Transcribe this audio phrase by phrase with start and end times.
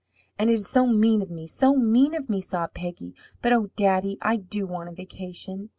[0.39, 3.13] "And it is so mean of me, so mean of me!" sobbed Peggy.
[3.39, 5.69] "But, oh, daddy, I do want a vacation!"